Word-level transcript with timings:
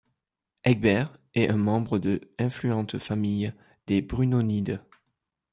Egbert 0.63 1.19
est 1.35 1.47
un 1.49 1.57
membre 1.57 1.99
de 1.99 2.21
influente 2.39 2.97
famille 2.97 3.53
des 3.85 4.01
Brunonides. 4.01 4.81